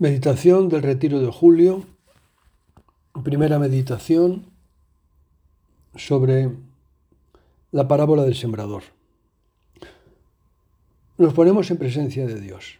Meditación 0.00 0.68
del 0.68 0.82
retiro 0.82 1.18
de 1.18 1.26
julio. 1.26 1.84
Primera 3.24 3.58
meditación 3.58 4.46
sobre 5.96 6.52
la 7.72 7.88
parábola 7.88 8.22
del 8.22 8.36
sembrador. 8.36 8.84
Nos 11.16 11.34
ponemos 11.34 11.68
en 11.72 11.78
presencia 11.78 12.28
de 12.28 12.40
Dios, 12.40 12.78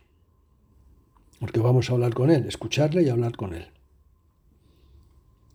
porque 1.41 1.59
vamos 1.59 1.91
a 1.91 1.95
hablar 1.95 2.15
con 2.15 2.31
Él, 2.31 2.47
escucharle 2.47 3.03
y 3.03 3.09
hablar 3.09 3.35
con 3.35 3.53
Él. 3.53 3.67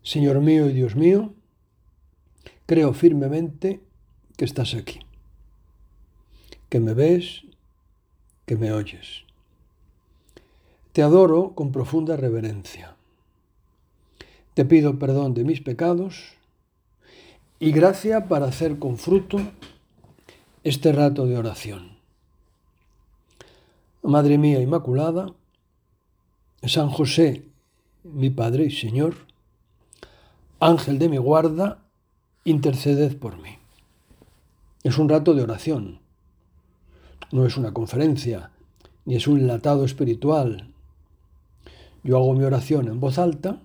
Señor 0.01 0.41
mío 0.41 0.69
y 0.69 0.73
Dios 0.73 0.97
mío, 0.97 1.33
creo 2.65 2.93
firmemente 2.93 3.79
que 4.35 4.43
estás 4.43 4.73
aquí, 4.73 4.99
que 6.67 6.81
me 6.81 6.93
ves, 6.93 7.43
que 8.45 8.57
me 8.57 8.73
oyes 8.73 9.23
te 10.93 11.01
adoro 11.01 11.53
con 11.55 11.71
profunda 11.71 12.15
reverencia. 12.15 12.95
Te 14.53 14.63
pido 14.63 14.99
perdón 14.99 15.33
de 15.33 15.43
mis 15.43 15.59
pecados 15.59 16.35
y 17.59 17.71
gracia 17.71 18.27
para 18.27 18.45
hacer 18.45 18.77
con 18.77 18.97
fruto 18.97 19.39
este 20.63 20.91
rato 20.91 21.25
de 21.25 21.35
oración. 21.35 21.97
Madre 24.03 24.37
mía 24.37 24.61
Inmaculada, 24.61 25.33
San 26.61 26.89
José, 26.89 27.43
mi 28.03 28.29
Padre 28.29 28.65
y 28.65 28.71
Señor, 28.71 29.15
Ángel 30.59 30.99
de 30.99 31.09
mi 31.09 31.17
guarda, 31.17 31.79
interceded 32.43 33.17
por 33.17 33.41
mí. 33.41 33.57
Es 34.83 34.99
un 34.99 35.09
rato 35.09 35.33
de 35.33 35.41
oración, 35.41 35.99
no 37.31 37.47
es 37.47 37.57
una 37.57 37.73
conferencia, 37.73 38.51
ni 39.05 39.15
es 39.15 39.27
un 39.27 39.39
enlatado 39.39 39.85
espiritual, 39.85 40.72
yo 42.03 42.17
hago 42.17 42.33
mi 42.33 42.43
oración 42.43 42.87
en 42.87 42.99
voz 42.99 43.17
alta 43.17 43.61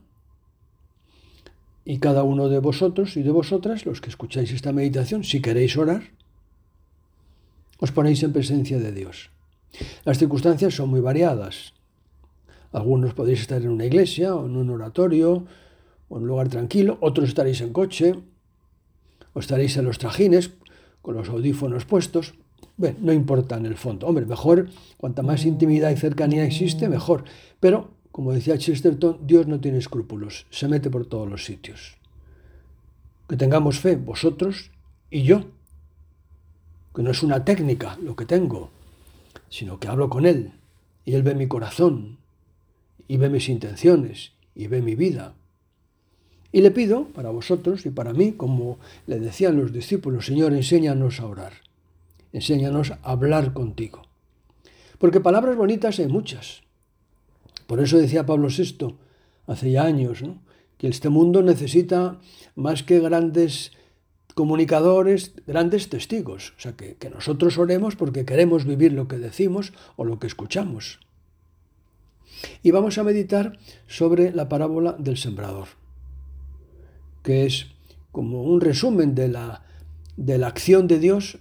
y 1.84 1.98
cada 1.98 2.22
uno 2.22 2.48
de 2.48 2.58
vosotros 2.58 3.16
y 3.16 3.22
de 3.22 3.30
vosotras, 3.30 3.86
los 3.86 4.00
que 4.00 4.10
escucháis 4.10 4.52
esta 4.52 4.72
meditación, 4.72 5.24
si 5.24 5.40
queréis 5.40 5.76
orar, 5.76 6.02
os 7.80 7.92
ponéis 7.92 8.22
en 8.22 8.32
presencia 8.32 8.78
de 8.78 8.92
Dios. 8.92 9.30
Las 10.04 10.18
circunstancias 10.18 10.74
son 10.74 10.90
muy 10.90 11.00
variadas. 11.00 11.74
Algunos 12.72 13.14
podéis 13.14 13.40
estar 13.40 13.62
en 13.62 13.70
una 13.70 13.86
iglesia 13.86 14.34
o 14.34 14.46
en 14.46 14.56
un 14.56 14.70
oratorio 14.70 15.46
o 16.08 16.16
en 16.16 16.22
un 16.22 16.28
lugar 16.28 16.48
tranquilo, 16.48 16.98
otros 17.00 17.28
estaréis 17.28 17.60
en 17.60 17.72
coche 17.72 18.14
o 19.32 19.40
estaréis 19.40 19.76
en 19.76 19.84
los 19.84 19.98
trajines 19.98 20.50
con 21.02 21.14
los 21.14 21.28
audífonos 21.28 21.84
puestos. 21.84 22.34
Bueno, 22.76 22.98
no 23.00 23.12
importa 23.12 23.56
en 23.56 23.66
el 23.66 23.76
fondo. 23.76 24.06
Hombre, 24.06 24.26
mejor, 24.26 24.68
cuanta 24.98 25.22
más 25.22 25.44
intimidad 25.44 25.90
y 25.90 25.96
cercanía 25.96 26.44
existe, 26.44 26.88
mejor. 26.88 27.24
Pero 27.60 27.97
como 28.18 28.32
decía 28.32 28.58
Chesterton, 28.58 29.18
Dios 29.28 29.46
no 29.46 29.60
tiene 29.60 29.78
escrúpulos, 29.78 30.46
se 30.50 30.66
mete 30.66 30.90
por 30.90 31.06
todos 31.06 31.30
los 31.30 31.44
sitios. 31.44 31.98
Que 33.28 33.36
tengamos 33.36 33.78
fe, 33.78 33.94
vosotros 33.94 34.72
y 35.08 35.22
yo, 35.22 35.44
que 36.92 37.02
no 37.02 37.12
es 37.12 37.22
una 37.22 37.44
técnica 37.44 37.96
lo 38.02 38.16
que 38.16 38.26
tengo, 38.26 38.70
sino 39.48 39.78
que 39.78 39.86
hablo 39.86 40.08
con 40.08 40.26
Él 40.26 40.50
y 41.04 41.14
Él 41.14 41.22
ve 41.22 41.36
mi 41.36 41.46
corazón 41.46 42.18
y 43.06 43.18
ve 43.18 43.30
mis 43.30 43.48
intenciones 43.48 44.32
y 44.56 44.66
ve 44.66 44.82
mi 44.82 44.96
vida. 44.96 45.34
Y 46.50 46.62
le 46.62 46.72
pido 46.72 47.04
para 47.04 47.30
vosotros 47.30 47.86
y 47.86 47.90
para 47.90 48.12
mí, 48.14 48.32
como 48.32 48.80
le 49.06 49.20
decían 49.20 49.56
los 49.56 49.72
discípulos, 49.72 50.26
Señor, 50.26 50.54
enséñanos 50.54 51.20
a 51.20 51.26
orar, 51.26 51.52
enséñanos 52.32 52.90
a 52.90 52.98
hablar 53.00 53.52
contigo. 53.52 54.02
Porque 54.98 55.20
palabras 55.20 55.56
bonitas 55.56 56.00
hay 56.00 56.08
muchas, 56.08 56.62
por 57.68 57.80
eso 57.80 57.98
decía 57.98 58.24
Pablo 58.24 58.48
VI, 58.48 58.96
hace 59.46 59.70
ya 59.70 59.84
años, 59.84 60.24
que 60.78 60.88
este 60.88 61.10
mundo 61.10 61.42
necesita 61.42 62.18
más 62.54 62.82
que 62.82 62.98
grandes 62.98 63.72
comunicadores, 64.34 65.34
grandes 65.46 65.90
testigos. 65.90 66.54
O 66.56 66.60
sea, 66.62 66.72
que, 66.72 66.94
que 66.94 67.10
nosotros 67.10 67.58
oremos 67.58 67.94
porque 67.94 68.24
queremos 68.24 68.64
vivir 68.64 68.94
lo 68.94 69.06
que 69.06 69.18
decimos 69.18 69.74
o 69.96 70.06
lo 70.06 70.18
que 70.18 70.26
escuchamos. 70.26 71.00
Y 72.62 72.70
vamos 72.70 72.96
a 72.96 73.04
meditar 73.04 73.58
sobre 73.86 74.32
la 74.32 74.48
parábola 74.48 74.96
del 74.98 75.18
sembrador, 75.18 75.68
que 77.22 77.44
es 77.44 77.66
como 78.12 78.44
un 78.44 78.62
resumen 78.62 79.14
de 79.14 79.28
la, 79.28 79.62
de 80.16 80.38
la 80.38 80.46
acción 80.46 80.86
de 80.86 81.00
Dios 81.00 81.36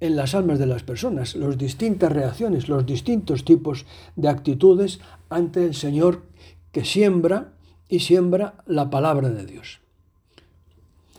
en 0.00 0.16
las 0.16 0.34
almas 0.34 0.58
de 0.58 0.66
las 0.66 0.82
personas, 0.82 1.36
las 1.36 1.58
distintas 1.58 2.10
reacciones, 2.10 2.68
los 2.68 2.86
distintos 2.86 3.44
tipos 3.44 3.86
de 4.16 4.28
actitudes 4.28 5.00
ante 5.28 5.64
el 5.64 5.74
Señor 5.74 6.22
que 6.72 6.84
siembra 6.84 7.52
y 7.88 8.00
siembra 8.00 8.54
la 8.66 8.90
palabra 8.90 9.28
de 9.28 9.44
Dios. 9.44 9.80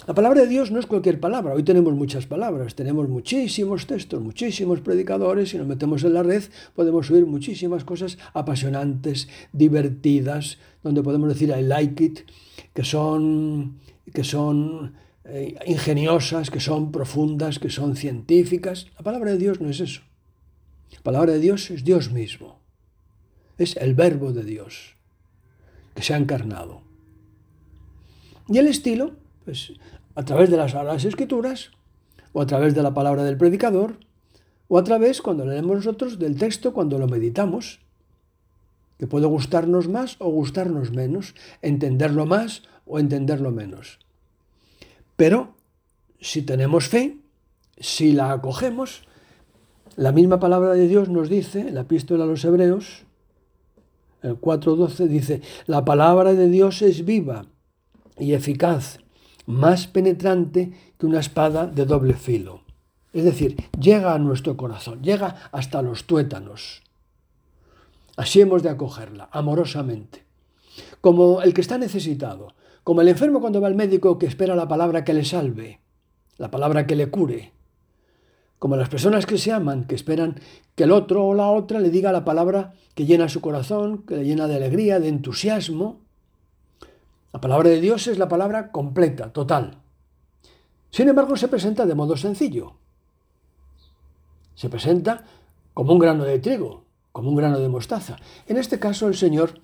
La 0.08 0.16
palabra 0.16 0.42
de 0.42 0.48
Dios 0.48 0.72
no 0.72 0.80
es 0.80 0.88
cualquier 0.88 1.20
palabra. 1.20 1.54
Hoy 1.54 1.62
tenemos 1.62 1.94
muchas 1.94 2.26
palabras, 2.26 2.74
tenemos 2.74 3.08
muchísimos 3.08 3.86
textos, 3.86 4.20
muchísimos 4.20 4.82
predicadores. 4.82 5.50
Si 5.50 5.60
nos 5.60 5.68
metemos 5.68 6.04
en 6.04 6.16
la 6.16 6.24
red 6.24 6.44
podemos 6.76 7.12
oír 7.12 7.28
muchísimas 7.28 7.84
cosas 7.84 8.18
apasionantes, 8.34 9.30
divertidas, 9.54 10.58
donde 10.82 11.04
podemos 11.04 11.30
decir 11.30 11.54
I 11.56 11.62
like 11.62 12.04
it, 12.04 12.20
que 12.74 12.84
son, 12.84 13.78
que 14.12 14.24
son 14.24 14.94
eh, 15.34 15.56
ingeniosas, 15.66 16.50
que 16.50 16.60
son 16.60 16.92
profundas, 16.92 17.58
que 17.58 17.70
son 17.70 17.96
científicas. 17.96 18.88
La 18.98 19.04
palabra 19.04 19.32
de 19.32 19.38
Dios 19.38 19.62
no 19.62 19.70
es 19.70 19.80
eso. 19.80 20.02
La 20.92 21.00
palabra 21.00 21.32
de 21.32 21.40
Dios 21.40 21.72
es 21.72 21.86
Dios 21.86 22.12
mismo. 22.12 22.60
Es 23.58 23.78
el 23.78 23.96
verbo 23.96 24.34
de 24.34 24.44
Dios 24.44 24.96
que 25.96 26.04
se 26.04 26.14
ha 26.14 26.18
encarnado. 26.18 26.82
Y 28.50 28.58
el 28.58 28.68
estilo, 28.68 29.14
pues 29.46 29.74
a 30.16 30.26
través 30.26 30.50
de 30.50 30.58
las 30.58 31.06
Escrituras, 31.06 31.72
o 32.34 32.42
a 32.42 32.46
través 32.46 32.76
de 32.76 32.84
la 32.84 32.94
palabra 32.94 33.24
del 33.24 33.38
predicador, 33.38 33.96
o 34.68 34.78
a 34.78 34.84
través, 34.84 35.22
cuando 35.22 35.46
leemos 35.46 35.78
nosotros, 35.78 36.20
del 36.20 36.38
texto 36.38 36.74
cuando 36.74 36.98
lo 36.98 37.08
meditamos, 37.08 37.80
que 38.98 39.08
puede 39.08 39.28
gustarnos 39.28 39.88
más 39.88 40.18
o 40.20 40.30
gustarnos 40.30 40.92
menos, 40.92 41.36
entenderlo 41.62 42.26
más 42.26 42.64
o 42.86 43.00
entenderlo 43.00 43.52
menos. 43.52 44.00
Pero 45.22 45.54
si 46.20 46.42
tenemos 46.42 46.88
fe, 46.88 47.20
si 47.78 48.12
la 48.12 48.32
acogemos, 48.32 49.04
la 49.96 50.12
misma 50.12 50.40
palabra 50.40 50.74
de 50.74 50.88
Dios 50.88 51.10
nos 51.10 51.30
dice, 51.30 51.70
la 51.70 51.82
epístola 51.82 52.24
a 52.24 52.26
los 52.26 52.44
Hebreos, 52.44 53.04
el 54.24 54.42
4.12 54.42 55.06
dice, 55.06 55.44
la 55.68 55.86
palabra 55.86 56.34
de 56.34 56.50
Dios 56.50 56.82
es 56.82 57.06
viva 57.06 57.46
y 58.18 58.34
eficaz, 58.34 58.98
más 59.46 59.86
penetrante 59.86 60.74
que 60.98 61.06
una 61.06 61.20
espada 61.20 61.68
de 61.68 61.86
doble 61.86 62.16
filo. 62.16 62.62
Es 63.14 63.24
decir, 63.24 63.58
llega 63.80 64.16
a 64.16 64.18
nuestro 64.18 64.58
corazón, 64.58 65.04
llega 65.04 65.36
hasta 65.52 65.84
los 65.84 66.06
tuétanos. 66.06 66.82
Así 68.18 68.42
hemos 68.42 68.64
de 68.64 68.70
acogerla, 68.70 69.30
amorosamente. 69.32 70.24
Como 71.00 71.44
el 71.44 71.54
que 71.54 71.62
está 71.62 71.78
necesitado, 71.78 72.56
como 72.84 73.02
el 73.02 73.08
enfermo 73.08 73.42
cuando 73.42 73.62
va 73.62 73.68
al 73.68 73.76
médico 73.76 74.18
que 74.18 74.26
espera 74.26 74.56
la 74.56 74.68
palabra 74.68 75.04
que 75.04 75.14
le 75.14 75.24
salve, 75.24 75.80
la 76.38 76.50
palabra 76.50 76.88
que 76.88 76.96
le 76.96 77.10
cure. 77.10 77.54
Como 78.58 78.76
las 78.76 78.90
personas 78.90 79.26
que 79.26 79.38
se 79.38 79.52
aman, 79.52 79.86
que 79.86 79.96
esperan 79.96 80.40
que 80.76 80.84
el 80.84 80.92
otro 80.92 81.26
o 81.26 81.34
la 81.34 81.50
otra 81.50 81.80
le 81.80 81.90
diga 81.90 82.12
la 82.12 82.26
palabra 82.26 82.74
que 82.96 83.06
llena 83.06 83.30
su 83.30 83.42
corazón, 83.42 84.04
que 84.04 84.18
le 84.18 84.26
llena 84.26 84.48
de 84.48 84.56
alegría, 84.56 85.00
de 85.00 85.08
entusiasmo. 85.08 86.02
La 87.34 87.42
palabra 87.42 87.70
de 87.70 87.82
Dios 87.82 88.08
es 88.08 88.18
la 88.18 88.28
palabra 88.28 88.72
completa, 88.72 89.32
total. 89.32 89.80
Sin 90.92 91.08
embargo, 91.08 91.38
se 91.38 91.48
presenta 91.48 91.86
de 91.86 91.96
modo 91.96 92.18
sencillo. 92.18 92.74
Se 94.56 94.70
presenta 94.70 95.24
como 95.74 95.94
un 95.94 96.00
grano 96.00 96.24
de 96.24 96.40
trigo, 96.40 96.84
como 97.12 97.30
un 97.30 97.36
grano 97.36 97.60
de 97.60 97.70
mostaza. 97.70 98.18
En 98.48 98.58
este 98.58 98.80
caso, 98.80 99.08
el 99.08 99.16
Señor 99.16 99.60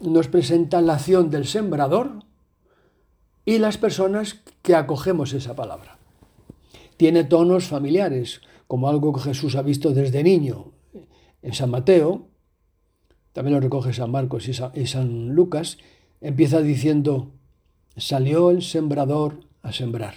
nos 0.00 0.28
presenta 0.28 0.80
la 0.80 0.94
acción 0.94 1.30
del 1.30 1.46
sembrador 1.46 2.24
y 3.44 3.58
las 3.58 3.78
personas 3.78 4.40
que 4.62 4.74
acogemos 4.74 5.32
esa 5.32 5.56
palabra. 5.56 5.98
Tiene 6.96 7.24
tonos 7.24 7.66
familiares, 7.66 8.42
como 8.66 8.88
algo 8.88 9.12
que 9.12 9.20
Jesús 9.20 9.56
ha 9.56 9.62
visto 9.62 9.92
desde 9.92 10.22
niño 10.22 10.72
en 11.42 11.54
San 11.54 11.70
Mateo, 11.70 12.28
también 13.32 13.54
lo 13.54 13.60
recoge 13.60 13.92
San 13.92 14.10
Marcos 14.10 14.48
y 14.48 14.86
San 14.86 15.34
Lucas, 15.34 15.78
empieza 16.20 16.60
diciendo, 16.60 17.30
salió 17.96 18.50
el 18.50 18.62
sembrador 18.62 19.40
a 19.62 19.72
sembrar. 19.72 20.14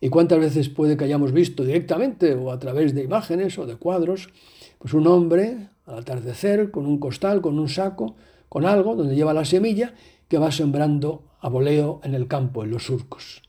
¿Y 0.00 0.08
cuántas 0.08 0.38
veces 0.38 0.68
puede 0.68 0.96
que 0.96 1.04
hayamos 1.04 1.32
visto 1.32 1.64
directamente 1.64 2.34
o 2.34 2.50
a 2.50 2.58
través 2.58 2.94
de 2.94 3.02
imágenes 3.02 3.58
o 3.58 3.66
de 3.66 3.76
cuadros, 3.76 4.28
pues 4.78 4.92
un 4.94 5.06
hombre 5.06 5.68
al 5.86 5.98
atardecer 5.98 6.70
con 6.70 6.86
un 6.86 6.98
costal, 6.98 7.40
con 7.40 7.58
un 7.58 7.68
saco, 7.68 8.16
con 8.48 8.66
algo 8.66 8.94
donde 8.94 9.14
lleva 9.14 9.32
la 9.32 9.44
semilla 9.44 9.94
que 10.28 10.38
va 10.38 10.52
sembrando 10.52 11.22
a 11.46 11.48
voleo 11.48 12.00
en 12.02 12.16
el 12.16 12.26
campo, 12.26 12.64
en 12.64 12.72
los 12.72 12.86
surcos. 12.86 13.40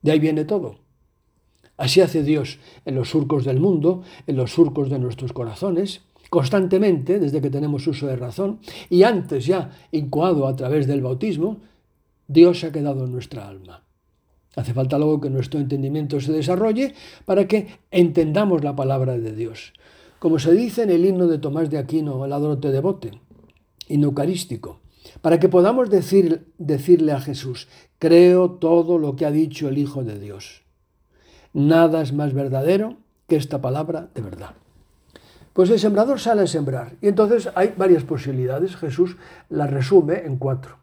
De 0.00 0.10
ahí 0.10 0.18
viene 0.18 0.46
todo. 0.46 0.76
Así 1.76 2.00
hace 2.00 2.22
Dios 2.22 2.60
en 2.86 2.94
los 2.94 3.10
surcos 3.10 3.44
del 3.44 3.60
mundo, 3.60 4.04
en 4.26 4.36
los 4.36 4.52
surcos 4.52 4.88
de 4.88 4.98
nuestros 4.98 5.34
corazones, 5.34 6.00
constantemente, 6.30 7.18
desde 7.18 7.42
que 7.42 7.50
tenemos 7.50 7.86
uso 7.86 8.06
de 8.06 8.16
razón, 8.16 8.60
y 8.88 9.02
antes 9.02 9.44
ya 9.44 9.70
incoado 9.92 10.46
a 10.46 10.56
través 10.56 10.86
del 10.86 11.02
bautismo, 11.02 11.58
Dios 12.26 12.60
se 12.60 12.68
ha 12.68 12.72
quedado 12.72 13.04
en 13.04 13.12
nuestra 13.12 13.46
alma. 13.46 13.84
Hace 14.56 14.72
falta 14.72 14.96
luego 14.96 15.20
que 15.20 15.28
nuestro 15.28 15.60
entendimiento 15.60 16.18
se 16.22 16.32
desarrolle 16.32 16.94
para 17.26 17.46
que 17.46 17.66
entendamos 17.90 18.64
la 18.64 18.74
palabra 18.74 19.18
de 19.18 19.34
Dios. 19.34 19.74
Como 20.20 20.38
se 20.38 20.54
dice 20.54 20.84
en 20.84 20.90
el 20.90 21.04
himno 21.04 21.26
de 21.26 21.38
Tomás 21.38 21.68
de 21.68 21.76
Aquino, 21.76 22.24
el 22.24 22.32
adrote 22.32 22.70
de 22.70 22.80
bote, 22.80 23.10
himno 23.88 24.06
eucarístico, 24.06 24.80
para 25.20 25.40
que 25.40 25.48
podamos 25.48 25.90
decir, 25.90 26.52
decirle 26.58 27.12
a 27.12 27.20
Jesús, 27.20 27.68
creo 27.98 28.50
todo 28.52 28.98
lo 28.98 29.16
que 29.16 29.26
ha 29.26 29.30
dicho 29.30 29.68
el 29.68 29.78
Hijo 29.78 30.04
de 30.04 30.18
Dios. 30.18 30.62
Nada 31.52 32.02
es 32.02 32.12
más 32.12 32.34
verdadero 32.34 32.96
que 33.26 33.36
esta 33.36 33.60
palabra 33.60 34.08
de 34.14 34.22
verdad. 34.22 34.54
Pues 35.52 35.70
el 35.70 35.80
sembrador 35.80 36.20
sale 36.20 36.42
a 36.42 36.46
sembrar 36.46 36.94
y 37.00 37.08
entonces 37.08 37.50
hay 37.54 37.74
varias 37.76 38.04
posibilidades. 38.04 38.76
Jesús 38.76 39.16
las 39.48 39.70
resume 39.70 40.24
en 40.24 40.36
cuatro. 40.36 40.78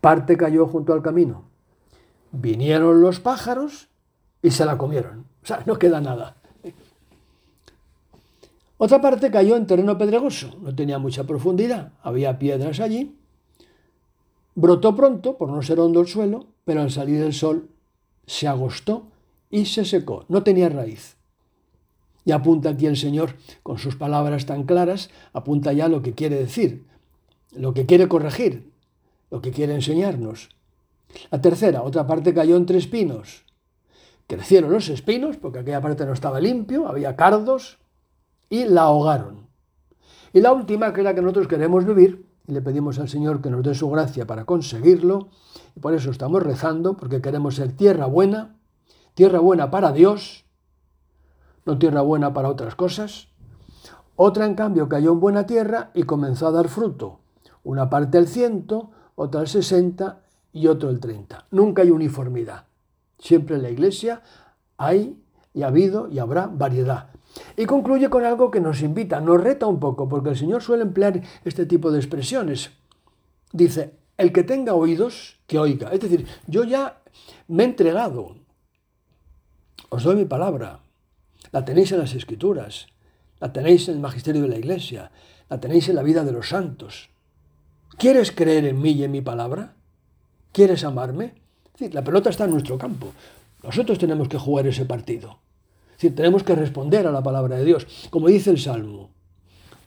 Parte 0.00 0.36
cayó 0.36 0.66
junto 0.66 0.92
al 0.92 1.02
camino. 1.02 1.44
Vinieron 2.32 3.00
los 3.00 3.20
pájaros 3.20 3.88
y 4.42 4.50
se 4.50 4.64
la 4.64 4.78
comieron. 4.78 5.26
O 5.42 5.46
sea, 5.46 5.62
no 5.66 5.78
queda 5.78 6.00
nada. 6.00 6.36
Otra 8.76 9.00
parte 9.00 9.30
cayó 9.30 9.56
en 9.56 9.66
terreno 9.66 9.96
pedregoso, 9.96 10.56
no 10.60 10.74
tenía 10.74 10.98
mucha 10.98 11.24
profundidad, 11.24 11.92
había 12.02 12.38
piedras 12.38 12.80
allí. 12.80 13.16
Brotó 14.56 14.94
pronto, 14.96 15.36
por 15.36 15.48
no 15.50 15.62
ser 15.62 15.80
hondo 15.80 16.00
el 16.00 16.06
suelo, 16.06 16.46
pero 16.64 16.82
al 16.82 16.90
salir 16.90 17.22
el 17.22 17.32
sol 17.32 17.68
se 18.26 18.48
agostó 18.48 19.06
y 19.50 19.66
se 19.66 19.84
secó, 19.84 20.24
no 20.28 20.42
tenía 20.42 20.68
raíz. 20.68 21.16
Y 22.24 22.32
apunta 22.32 22.70
aquí 22.70 22.86
el 22.86 22.96
Señor, 22.96 23.34
con 23.62 23.78
sus 23.78 23.96
palabras 23.96 24.46
tan 24.46 24.64
claras, 24.64 25.10
apunta 25.32 25.72
ya 25.72 25.88
lo 25.88 26.02
que 26.02 26.14
quiere 26.14 26.36
decir, 26.36 26.84
lo 27.52 27.74
que 27.74 27.86
quiere 27.86 28.08
corregir, 28.08 28.72
lo 29.30 29.40
que 29.40 29.52
quiere 29.52 29.74
enseñarnos. 29.74 30.48
La 31.30 31.40
tercera, 31.40 31.82
otra 31.82 32.06
parte 32.06 32.34
cayó 32.34 32.56
entre 32.56 32.78
espinos. 32.78 33.44
Crecieron 34.26 34.72
los 34.72 34.88
espinos, 34.88 35.36
porque 35.36 35.58
aquella 35.58 35.82
parte 35.82 36.06
no 36.06 36.12
estaba 36.12 36.40
limpio, 36.40 36.88
había 36.88 37.14
cardos, 37.14 37.78
y 38.48 38.64
la 38.64 38.82
ahogaron. 38.82 39.46
Y 40.32 40.40
la 40.40 40.52
última, 40.52 40.92
que 40.92 41.00
es 41.00 41.04
la 41.04 41.14
que 41.14 41.22
nosotros 41.22 41.48
queremos 41.48 41.84
vivir, 41.84 42.26
y 42.46 42.52
le 42.52 42.60
pedimos 42.60 42.98
al 42.98 43.08
Señor 43.08 43.40
que 43.40 43.50
nos 43.50 43.62
dé 43.62 43.74
su 43.74 43.88
gracia 43.88 44.26
para 44.26 44.44
conseguirlo, 44.44 45.28
y 45.76 45.80
por 45.80 45.94
eso 45.94 46.10
estamos 46.10 46.42
rezando, 46.42 46.96
porque 46.96 47.22
queremos 47.22 47.54
ser 47.54 47.72
tierra 47.72 48.06
buena, 48.06 48.56
tierra 49.14 49.38
buena 49.38 49.70
para 49.70 49.92
Dios, 49.92 50.44
no 51.64 51.78
tierra 51.78 52.02
buena 52.02 52.32
para 52.34 52.48
otras 52.48 52.74
cosas. 52.74 53.28
Otra, 54.16 54.46
en 54.46 54.54
cambio, 54.54 54.88
cayó 54.88 55.12
en 55.12 55.20
buena 55.20 55.46
tierra 55.46 55.90
y 55.94 56.02
comenzó 56.02 56.46
a 56.46 56.52
dar 56.52 56.68
fruto. 56.68 57.20
Una 57.62 57.88
parte 57.88 58.18
el 58.18 58.28
ciento, 58.28 58.90
otra 59.14 59.40
el 59.40 59.48
sesenta 59.48 60.22
y 60.52 60.66
otro 60.66 60.90
el 60.90 61.00
treinta. 61.00 61.46
Nunca 61.50 61.82
hay 61.82 61.90
uniformidad. 61.90 62.66
Siempre 63.18 63.56
en 63.56 63.62
la 63.62 63.70
iglesia 63.70 64.22
hay 64.76 65.20
y 65.52 65.62
ha 65.62 65.68
habido 65.68 66.08
y 66.08 66.18
habrá 66.18 66.46
variedad. 66.46 67.13
Y 67.56 67.66
concluye 67.66 68.10
con 68.10 68.24
algo 68.24 68.50
que 68.50 68.60
nos 68.60 68.82
invita, 68.82 69.20
nos 69.20 69.40
reta 69.40 69.66
un 69.66 69.80
poco, 69.80 70.08
porque 70.08 70.30
el 70.30 70.36
Señor 70.36 70.62
suele 70.62 70.82
emplear 70.82 71.20
este 71.44 71.66
tipo 71.66 71.90
de 71.90 71.98
expresiones. 71.98 72.70
Dice, 73.52 73.94
el 74.16 74.32
que 74.32 74.44
tenga 74.44 74.74
oídos, 74.74 75.38
que 75.46 75.58
oiga. 75.58 75.90
Es 75.90 76.00
decir, 76.00 76.26
yo 76.46 76.64
ya 76.64 77.00
me 77.48 77.62
he 77.64 77.66
entregado. 77.66 78.36
Os 79.88 80.02
doy 80.02 80.16
mi 80.16 80.24
palabra. 80.24 80.80
La 81.52 81.64
tenéis 81.64 81.92
en 81.92 81.98
las 81.98 82.14
escrituras, 82.14 82.86
la 83.38 83.52
tenéis 83.52 83.88
en 83.88 83.94
el 83.94 84.00
magisterio 84.00 84.42
de 84.42 84.48
la 84.48 84.58
iglesia, 84.58 85.12
la 85.48 85.60
tenéis 85.60 85.88
en 85.88 85.96
la 85.96 86.02
vida 86.02 86.24
de 86.24 86.32
los 86.32 86.48
santos. 86.48 87.10
¿Quieres 87.96 88.32
creer 88.32 88.64
en 88.64 88.80
mí 88.80 88.90
y 88.90 89.04
en 89.04 89.12
mi 89.12 89.20
palabra? 89.20 89.74
¿Quieres 90.52 90.84
amarme? 90.84 91.34
la 91.78 92.04
pelota 92.04 92.30
está 92.30 92.44
en 92.44 92.52
nuestro 92.52 92.78
campo. 92.78 93.12
Nosotros 93.62 93.98
tenemos 93.98 94.28
que 94.28 94.38
jugar 94.38 94.66
ese 94.66 94.84
partido 94.84 95.43
tenemos 95.96 96.42
que 96.42 96.54
responder 96.54 97.06
a 97.06 97.12
la 97.12 97.22
palabra 97.22 97.56
de 97.56 97.64
Dios, 97.64 97.86
como 98.10 98.28
dice 98.28 98.50
el 98.50 98.58
Salmo. 98.58 99.10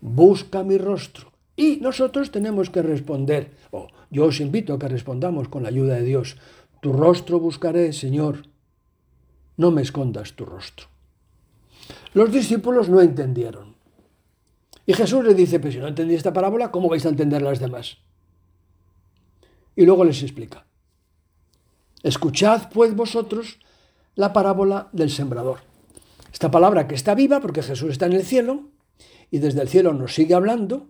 Busca 0.01 0.63
mi 0.63 0.77
rostro. 0.77 1.31
Y 1.56 1.77
nosotros 1.77 2.31
tenemos 2.31 2.69
que 2.69 2.83
responder, 2.83 3.51
o 3.71 3.88
yo 4.12 4.25
os 4.25 4.39
invito 4.39 4.74
a 4.74 4.80
que 4.80 4.88
respondamos 4.88 5.48
con 5.48 5.63
la 5.63 5.69
ayuda 5.69 5.95
de 5.95 6.04
Dios. 6.04 6.38
Tu 6.81 6.94
rostro 6.94 7.39
buscaré, 7.39 7.94
Señor. 7.94 8.44
No 9.57 9.71
me 9.71 9.81
escondas 9.81 10.33
tu 10.33 10.45
rostro. 10.45 10.88
Los 12.13 12.31
discípulos 12.31 12.89
no 12.89 13.01
entendieron. 13.01 13.75
Y 14.86 14.94
Jesús 14.94 15.24
les 15.25 15.36
dice, 15.36 15.59
pues 15.59 15.74
si 15.74 15.80
no 15.80 15.88
entendí 15.88 16.15
esta 16.15 16.31
parábola, 16.31 16.71
¿cómo 16.71 16.89
vais 16.89 17.06
a 17.06 17.09
entender 17.09 17.42
las 17.42 17.59
demás? 17.59 17.98
Y 19.75 19.86
luego 19.86 20.06
les 20.06 20.21
explica. 20.21 20.65
Escuchad 22.04 22.69
pues 22.71 22.95
vosotros 22.95 23.59
la 24.15 24.31
parábola 24.31 24.89
del 24.94 25.09
sembrador. 25.09 25.67
Esta 26.38 26.51
palabra 26.51 26.88
que 26.88 26.94
está 26.94 27.16
viva 27.16 27.39
porque 27.39 27.63
Jesús 27.63 27.89
está 27.89 28.06
en 28.06 28.13
el 28.13 28.24
cielo 28.24 28.69
y 29.31 29.39
desde 29.39 29.60
el 29.60 29.69
cielo 29.69 29.94
nos 29.94 30.13
sigue 30.13 30.36
hablando 30.36 30.88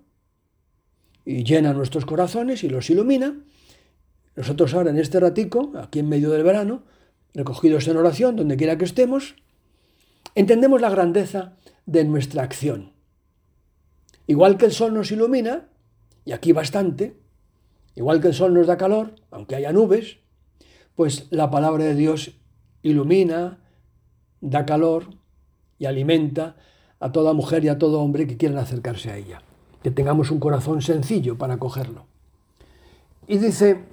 y 1.23 1.45
llena 1.45 1.71
nuestros 1.71 2.05
corazones 2.05 2.65
y 2.65 2.69
los 2.69 2.89
ilumina. 2.89 3.45
Nosotros 4.35 4.73
ahora 4.73 4.89
en 4.89 4.97
este 4.97 5.21
ratico, 5.21 5.71
aquí 5.77 5.99
en 5.99 6.09
medio 6.09 6.31
del 6.31 6.44
verano, 6.44 6.83
recogidos 7.33 7.88
en 7.88 7.95
oración, 7.95 8.35
donde 8.35 8.57
quiera 8.57 8.77
que 8.77 8.83
estemos, 8.83 9.38
entendemos 10.35 10.81
la 10.81 10.89
grandeza 10.89 11.55
de 11.85 12.03
nuestra 12.03 12.43
acción. 12.43 12.91
Igual 14.25 14.57
que 14.57 14.65
el 14.65 14.73
sol 14.73 14.93
nos 14.93 15.13
ilumina, 15.13 15.69
y 16.25 16.33
aquí 16.33 16.51
bastante, 16.51 17.21
igual 17.95 18.19
que 18.19 18.27
el 18.27 18.33
sol 18.33 18.53
nos 18.53 18.67
da 18.67 18.75
calor, 18.75 19.15
aunque 19.31 19.55
haya 19.55 19.71
nubes, 19.71 20.17
pues 20.93 21.27
la 21.29 21.50
palabra 21.50 21.85
de 21.85 21.95
Dios 21.95 22.38
ilumina, 22.81 23.59
da 24.41 24.65
calor, 24.65 25.16
y 25.79 25.85
alimenta 25.85 26.56
a 27.00 27.12
toda 27.12 27.33
mujer 27.33 27.63
y 27.63 27.69
a 27.69 27.77
todo 27.77 28.01
hombre 28.01 28.27
que 28.27 28.38
quieran 28.38 28.57
acercarse 28.57 29.12
a 29.12 29.18
ella. 29.18 29.41
Que 29.83 29.91
tengamos 29.91 30.31
un 30.31 30.39
corazón 30.39 30.81
sencillo 30.81 31.38
para 31.38 31.56
acogerlo. 31.56 32.06
Y 33.27 33.38
dice, 33.38 33.83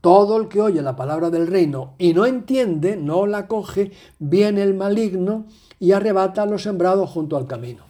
todo 0.00 0.36
el 0.40 0.48
que 0.48 0.60
oye 0.60 0.82
la 0.82 0.96
palabra 0.96 1.30
del 1.30 1.46
reino 1.46 1.94
y 1.98 2.12
no 2.12 2.26
entiende, 2.26 2.96
no 2.96 3.26
la 3.26 3.46
coge, 3.46 3.92
viene 4.18 4.62
el 4.62 4.74
maligno 4.74 5.46
y 5.80 5.92
arrebata 5.92 6.46
lo 6.46 6.58
sembrado 6.58 7.06
junto 7.06 7.36
al 7.36 7.46
camino. 7.46 7.84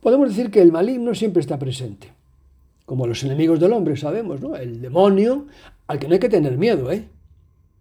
Podemos 0.00 0.28
decir 0.28 0.50
que 0.50 0.60
el 0.60 0.72
maligno 0.72 1.14
siempre 1.14 1.40
está 1.40 1.58
presente, 1.58 2.12
como 2.86 3.06
los 3.06 3.22
enemigos 3.22 3.60
del 3.60 3.72
hombre, 3.72 3.96
sabemos, 3.96 4.40
¿no? 4.40 4.56
El 4.56 4.80
demonio, 4.80 5.46
al 5.86 5.98
que 5.98 6.08
no 6.08 6.14
hay 6.14 6.20
que 6.20 6.28
tener 6.28 6.58
miedo, 6.58 6.90
¿eh? 6.90 7.08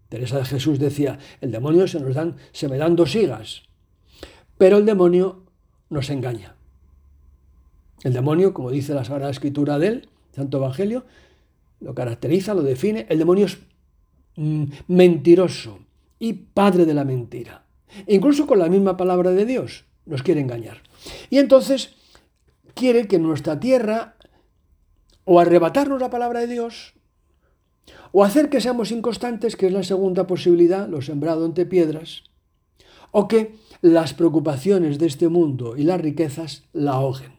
Teresa 0.10 0.38
de 0.38 0.46
Jesús 0.46 0.78
decía, 0.78 1.18
el 1.40 1.51
demonio 1.51 1.88
se 1.88 2.00
nos 2.00 2.13
dan, 2.13 2.36
se 2.51 2.68
me 2.68 2.78
dan 2.78 2.96
dos 2.96 3.16
higas, 3.16 3.63
pero 4.62 4.77
el 4.77 4.86
demonio 4.86 5.41
nos 5.89 6.12
engaña. 6.12 6.53
El 8.03 8.13
demonio, 8.13 8.53
como 8.53 8.70
dice 8.70 8.94
la 8.94 9.03
Sagrada 9.03 9.32
Escritura 9.32 9.80
del 9.80 10.08
Santo 10.36 10.58
Evangelio, 10.58 11.03
lo 11.80 11.96
caracteriza, 11.96 12.53
lo 12.53 12.62
define. 12.62 13.08
El 13.10 13.18
demonio 13.18 13.48
es 13.48 13.58
mm, 14.36 14.65
mentiroso 14.88 15.80
y 16.20 16.34
padre 16.34 16.86
de 16.86 16.94
la 16.94 17.06
mentira. 17.06 17.65
incluso 18.06 18.46
con 18.46 18.60
la 18.60 18.70
misma 18.70 18.98
palabra 18.98 19.32
de 19.32 19.48
Dios 19.48 19.86
nos 20.06 20.22
quiere 20.22 20.41
engañar. 20.41 20.84
Y 21.32 21.39
entonces 21.39 21.96
quiere 22.75 23.08
que 23.08 23.18
nuestra 23.18 23.60
tierra 23.60 24.15
o 25.25 25.39
arrebatarnos 25.39 26.00
la 26.00 26.12
palabra 26.12 26.41
de 26.41 26.48
Dios 26.53 26.94
o 28.12 28.24
hacer 28.24 28.51
que 28.51 28.62
seamos 28.62 28.91
inconstantes, 28.91 29.56
que 29.56 29.65
es 29.65 29.74
la 29.74 29.82
segunda 29.82 30.27
posibilidad, 30.27 30.88
lo 30.88 31.01
sembrado 31.01 31.48
entre 31.48 31.65
piedras, 31.65 32.25
o 33.10 33.27
que 33.27 33.56
las 33.82 34.14
preocupaciones 34.14 35.00
de 35.00 35.08
este 35.08 35.28
mundo 35.28 35.76
y 35.76 35.84
las 35.84 36.00
riquezas 36.00 36.64
la 36.72 36.94
ahoguen. 36.94 37.34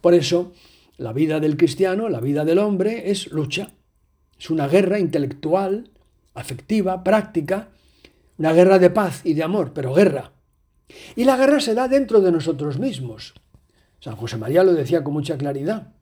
Por 0.00 0.14
eso, 0.14 0.52
la 0.96 1.12
vida 1.12 1.38
del 1.38 1.56
cristiano, 1.56 2.08
la 2.08 2.20
vida 2.20 2.44
del 2.44 2.58
hombre, 2.58 3.10
es 3.10 3.30
lucha. 3.30 3.70
Es 4.38 4.50
una 4.50 4.66
guerra 4.66 4.98
intelectual, 4.98 5.90
afectiva, 6.34 7.04
práctica, 7.04 7.68
una 8.38 8.52
guerra 8.52 8.78
de 8.78 8.90
paz 8.90 9.20
y 9.24 9.34
de 9.34 9.42
amor, 9.42 9.72
pero 9.72 9.94
guerra. 9.94 10.32
Y 11.14 11.24
la 11.24 11.36
guerra 11.36 11.60
se 11.60 11.74
da 11.74 11.86
dentro 11.86 12.20
de 12.20 12.32
nosotros 12.32 12.78
mismos. 12.78 13.34
San 14.00 14.16
José 14.16 14.36
María 14.36 14.64
lo 14.64 14.72
decía 14.72 15.04
con 15.04 15.12
mucha 15.12 15.38
claridad. 15.38 15.92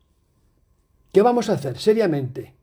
¿Qué 1.12 1.20
vamos 1.20 1.50
a 1.50 1.54
hacer 1.54 1.78
seriamente? 1.78 2.54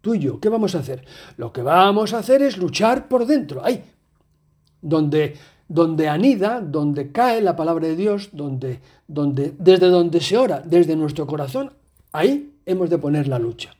Tú 0.00 0.14
y 0.14 0.18
yo, 0.18 0.40
¿qué 0.40 0.50
vamos 0.50 0.74
a 0.74 0.80
hacer? 0.80 1.06
Lo 1.38 1.52
que 1.52 1.62
vamos 1.62 2.12
a 2.12 2.18
hacer 2.18 2.42
es 2.42 2.58
luchar 2.58 3.08
por 3.08 3.24
dentro. 3.24 3.64
¡Ay! 3.64 3.82
Donde, 4.84 5.34
donde 5.66 6.08
anida, 6.08 6.60
donde 6.60 7.10
cae 7.10 7.40
la 7.40 7.56
palabra 7.56 7.88
de 7.88 7.96
Dios, 7.96 8.28
donde, 8.32 8.80
donde, 9.08 9.54
desde 9.58 9.88
donde 9.88 10.20
se 10.20 10.36
ora, 10.36 10.62
desde 10.64 10.94
nuestro 10.94 11.26
corazón, 11.26 11.72
ahí 12.12 12.52
hemos 12.66 12.90
de 12.90 12.98
poner 12.98 13.26
la 13.26 13.38
lucha. 13.38 13.70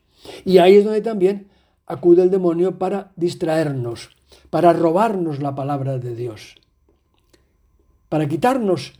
Y 0.44 0.58
ahí 0.58 0.76
es 0.76 0.84
donde 0.84 1.02
también 1.02 1.48
acude 1.86 2.22
el 2.22 2.30
demonio 2.30 2.78
para 2.78 3.12
distraernos, 3.16 4.08
para 4.50 4.72
robarnos 4.72 5.40
la 5.40 5.54
palabra 5.54 5.98
de 5.98 6.14
Dios, 6.16 6.56
para 8.08 8.26
quitarnos, 8.26 8.94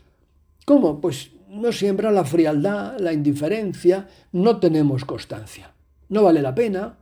¿cómo? 0.65 1.01
Pues 1.01 1.31
no 1.49 1.71
siembra 1.71 2.11
la 2.11 2.23
frialdad, 2.23 2.99
la 2.99 3.13
indiferencia, 3.13 4.07
no 4.31 4.59
tenemos 4.59 5.05
constancia. 5.05 5.73
No 6.09 6.23
vale 6.23 6.41
la 6.41 6.53
pena, 6.53 6.97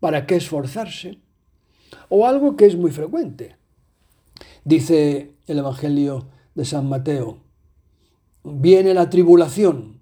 ¿para 0.00 0.24
qué 0.24 0.36
esforzarse? 0.36 1.18
O 2.08 2.26
algo 2.26 2.56
que 2.56 2.66
es 2.66 2.76
muy 2.76 2.90
frecuente. 2.90 3.56
Dice 4.68 5.34
el 5.46 5.60
Evangelio 5.60 6.26
de 6.54 6.66
San 6.66 6.90
Mateo, 6.90 7.38
viene 8.44 8.92
la 8.92 9.08
tribulación 9.08 10.00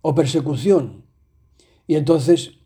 o 0.00 0.14
persecución 0.14 1.02
y 1.88 1.96
entonces 1.96 2.60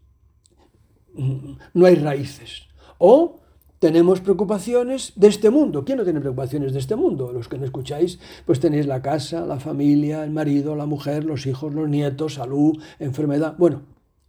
mm, 1.14 1.52
no 1.73 1.87
hay 1.87 1.95
raíces. 1.95 2.64
O 2.99 3.40
tenemos 3.78 4.21
preocupaciones 4.21 5.14
de 5.16 5.28
este 5.28 5.49
mundo. 5.49 5.83
¿Quién 5.87 5.97
no 5.97 6.04
tiene 6.04 6.21
preocupaciones 6.21 6.75
de 6.75 6.80
este 6.80 6.95
mundo? 6.95 7.33
Los 7.33 7.49
que 7.49 7.56
me 7.56 7.64
escucháis, 7.64 8.21
pues 8.45 8.61
tenéis 8.61 8.87
la 8.87 9.00
casa, 9.00 9.47
la 9.47 9.59
familia, 9.59 10.25
el 10.25 10.30
marido, 10.30 10.76
la 10.76 10.85
mujer, 10.85 11.25
los 11.25 11.47
hijos, 11.47 11.73
los 11.73 11.88
nietos, 11.88 12.35
salud, 12.35 12.83
enfermedad. 12.99 13.54
Bueno, 13.56 13.80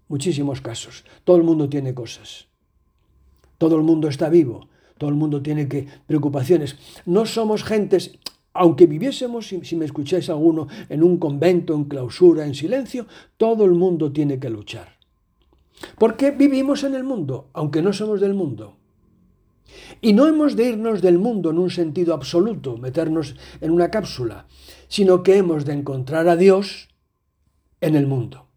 muchísimos 0.08 0.62
casos. 0.62 1.04
Todo 1.25 1.36
el 1.36 1.44
mundo 1.44 1.68
tiene 1.68 1.94
cosas. 1.94 2.48
Todo 3.58 3.75
el 3.75 3.84
mundo 3.84 4.08
está 4.08 4.30
vivo. 4.30 4.70
Todo 4.98 5.10
el 5.10 5.16
mundo 5.16 5.42
tiene 5.42 5.68
que 5.68 5.88
preocupaciones. 6.06 6.77
No 7.06 7.25
somos 7.25 7.63
gentes, 7.63 8.18
aunque 8.54 8.88
viviésemos, 8.88 9.48
si, 9.48 9.63
si 9.63 9.75
me 9.75 9.86
escucháis 9.86 10.30
alguno, 10.30 10.68
en 10.89 11.04
un 11.04 11.18
convento, 11.18 11.74
en 11.74 11.86
clausura, 11.86 12.46
en 12.46 12.56
silencio, 12.56 13.06
todo 13.38 13.66
el 13.66 13.72
mundo 13.72 14.12
tiene 14.12 14.39
que 14.39 14.50
luchar. 14.50 14.98
Porque 15.98 16.32
vivimos 16.32 16.84
en 16.84 16.96
el 16.96 17.04
mundo, 17.04 17.50
aunque 17.54 17.82
no 17.82 17.94
somos 17.94 18.20
del 18.20 18.34
mundo. 18.34 18.77
Y 20.01 20.13
no 20.13 20.27
hemos 20.27 20.56
de 20.56 20.70
irnos 20.70 21.01
del 21.01 21.18
mundo 21.18 21.51
en 21.51 21.60
un 21.60 21.70
sentido 21.70 22.13
absoluto, 22.13 22.77
meternos 22.77 23.36
en 23.62 23.72
una 23.72 23.89
cápsula, 23.89 24.48
sino 24.88 25.24
que 25.24 25.38
hemos 25.38 25.66
de 25.66 25.74
encontrar 25.74 26.27
a 26.27 26.36
Dios 26.36 26.89
en 27.82 27.96
el 27.96 28.08
mundo. 28.08 28.48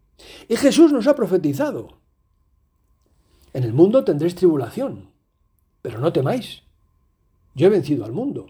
Y 0.47 0.55
Jesús 0.55 0.91
nos 0.91 1.07
ha 1.07 1.15
profetizado. 1.15 1.99
En 3.53 3.63
el 3.63 3.73
mundo 3.73 4.03
tendréis 4.03 4.35
tribulación, 4.35 5.10
pero 5.81 5.99
no 5.99 6.13
temáis. 6.13 6.63
Yo 7.55 7.67
he 7.67 7.69
vencido 7.69 8.05
al 8.05 8.11
mundo. 8.11 8.47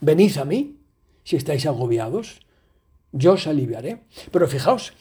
Venid 0.00 0.36
a 0.38 0.44
mí 0.44 0.78
si 1.24 1.36
estáis 1.36 1.66
agobiados. 1.66 2.40
Yo 3.12 3.32
os 3.32 3.46
aliviaré. 3.46 4.02
Pero 4.30 4.48
fijaos, 4.48 4.92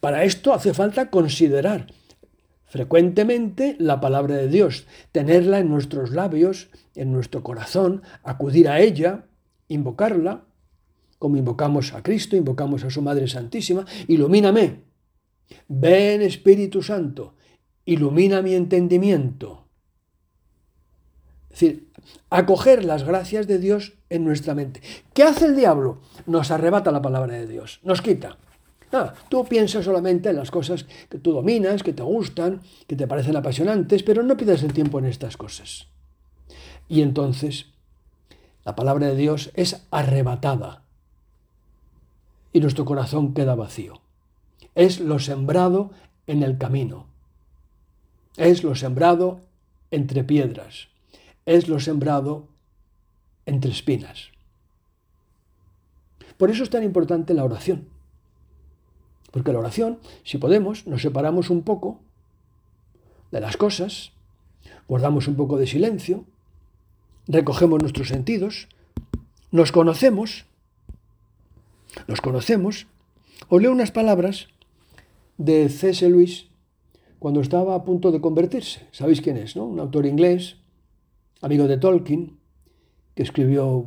para 0.00 0.24
esto 0.24 0.52
hace 0.52 0.74
falta 0.74 1.10
considerar 1.10 1.86
frecuentemente 2.72 3.76
la 3.78 4.00
palabra 4.00 4.36
de 4.36 4.48
Dios, 4.48 4.86
tenerla 5.12 5.58
en 5.58 5.68
nuestros 5.68 6.10
labios, 6.12 6.70
en 6.94 7.12
nuestro 7.12 7.42
corazón, 7.42 8.00
acudir 8.22 8.66
a 8.66 8.80
ella, 8.80 9.26
invocarla, 9.68 10.46
como 11.18 11.36
invocamos 11.36 11.92
a 11.92 12.02
Cristo, 12.02 12.34
invocamos 12.34 12.82
a 12.82 12.90
su 12.90 13.02
Madre 13.02 13.28
Santísima, 13.28 13.84
ilumíname. 14.08 14.84
Ven 15.68 16.22
Espíritu 16.22 16.82
Santo, 16.82 17.34
ilumina 17.84 18.40
mi 18.40 18.54
entendimiento. 18.54 19.61
Es 21.52 21.60
decir, 21.60 21.88
acoger 22.30 22.84
las 22.84 23.04
gracias 23.04 23.46
de 23.46 23.58
Dios 23.58 23.92
en 24.08 24.24
nuestra 24.24 24.54
mente. 24.54 24.80
¿Qué 25.12 25.22
hace 25.22 25.44
el 25.46 25.56
diablo? 25.56 26.00
Nos 26.26 26.50
arrebata 26.50 26.90
la 26.90 27.02
palabra 27.02 27.34
de 27.34 27.46
Dios, 27.46 27.80
nos 27.82 28.00
quita. 28.00 28.38
Ah, 28.92 29.14
tú 29.28 29.44
piensas 29.44 29.84
solamente 29.84 30.30
en 30.30 30.36
las 30.36 30.50
cosas 30.50 30.86
que 31.08 31.18
tú 31.18 31.32
dominas, 31.32 31.82
que 31.82 31.92
te 31.94 32.02
gustan, 32.02 32.60
que 32.86 32.96
te 32.96 33.06
parecen 33.06 33.36
apasionantes, 33.36 34.02
pero 34.02 34.22
no 34.22 34.36
pidas 34.36 34.62
el 34.62 34.72
tiempo 34.72 34.98
en 34.98 35.06
estas 35.06 35.36
cosas. 35.36 35.88
Y 36.88 37.00
entonces 37.00 37.66
la 38.64 38.76
palabra 38.76 39.08
de 39.08 39.16
Dios 39.16 39.50
es 39.54 39.86
arrebatada 39.90 40.82
y 42.52 42.60
nuestro 42.60 42.84
corazón 42.84 43.34
queda 43.34 43.54
vacío. 43.54 44.00
Es 44.74 45.00
lo 45.00 45.18
sembrado 45.18 45.90
en 46.26 46.42
el 46.42 46.58
camino. 46.58 47.06
Es 48.36 48.62
lo 48.62 48.74
sembrado 48.74 49.40
entre 49.90 50.22
piedras. 50.24 50.91
Es 51.46 51.68
lo 51.68 51.80
sembrado 51.80 52.48
entre 53.46 53.70
espinas. 53.70 54.30
Por 56.36 56.50
eso 56.50 56.62
es 56.62 56.70
tan 56.70 56.82
importante 56.82 57.34
la 57.34 57.44
oración. 57.44 57.88
Porque 59.30 59.52
la 59.52 59.58
oración, 59.58 59.98
si 60.24 60.38
podemos, 60.38 60.86
nos 60.86 61.02
separamos 61.02 61.50
un 61.50 61.62
poco 61.62 62.00
de 63.30 63.40
las 63.40 63.56
cosas, 63.56 64.12
guardamos 64.86 65.26
un 65.26 65.36
poco 65.36 65.56
de 65.56 65.66
silencio, 65.66 66.24
recogemos 67.26 67.80
nuestros 67.80 68.08
sentidos, 68.08 68.68
nos 69.50 69.72
conocemos, 69.72 70.44
nos 72.06 72.20
conocemos. 72.20 72.86
Os 73.48 73.60
leo 73.60 73.72
unas 73.72 73.90
palabras 73.90 74.48
de 75.38 75.68
C.S. 75.68 76.08
Lewis 76.08 76.46
cuando 77.18 77.40
estaba 77.40 77.74
a 77.74 77.84
punto 77.84 78.12
de 78.12 78.20
convertirse. 78.20 78.86
¿Sabéis 78.92 79.20
quién 79.20 79.36
es? 79.36 79.56
No? 79.56 79.64
Un 79.64 79.80
autor 79.80 80.06
inglés, 80.06 80.56
amigo 81.42 81.66
de 81.68 81.76
Tolkien, 81.76 82.38
que 83.14 83.22
escribió 83.22 83.84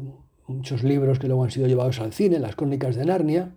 muchos 0.47 0.83
libros 0.83 1.17
que 1.17 1.27
luego 1.27 1.43
han 1.43 1.51
sido 1.51 1.67
llevados 1.67 1.99
al 1.99 2.13
cine, 2.13 2.37
las 2.37 2.55
crónicas 2.55 2.95
de 2.95 3.05
Narnia 3.05 3.55